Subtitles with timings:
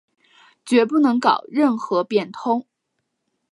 [0.65, 2.65] 决不能搞任何变通